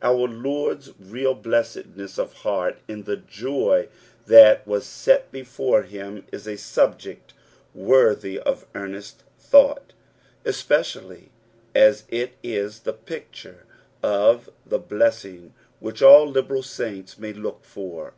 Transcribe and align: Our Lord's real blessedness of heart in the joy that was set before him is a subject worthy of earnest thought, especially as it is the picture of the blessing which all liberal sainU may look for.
Our 0.00 0.28
Lord's 0.28 0.92
real 0.96 1.34
blessedness 1.34 2.16
of 2.16 2.32
heart 2.46 2.78
in 2.86 3.02
the 3.02 3.16
joy 3.16 3.88
that 4.26 4.64
was 4.64 4.86
set 4.86 5.32
before 5.32 5.82
him 5.82 6.24
is 6.30 6.46
a 6.46 6.56
subject 6.56 7.32
worthy 7.74 8.38
of 8.38 8.64
earnest 8.76 9.24
thought, 9.40 9.92
especially 10.44 11.30
as 11.74 12.04
it 12.10 12.34
is 12.44 12.78
the 12.86 12.92
picture 12.92 13.64
of 14.04 14.48
the 14.64 14.78
blessing 14.78 15.52
which 15.80 16.00
all 16.00 16.30
liberal 16.30 16.62
sainU 16.62 17.18
may 17.18 17.32
look 17.32 17.64
for. 17.64 18.14